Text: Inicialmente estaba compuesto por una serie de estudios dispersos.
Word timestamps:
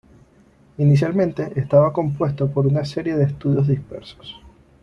Inicialmente 0.79 1.53
estaba 1.59 1.93
compuesto 1.93 2.49
por 2.49 2.65
una 2.65 2.83
serie 2.83 3.15
de 3.15 3.25
estudios 3.25 3.67
dispersos. 3.67 4.35